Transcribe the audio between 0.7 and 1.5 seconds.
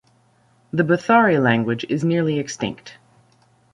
The Bathari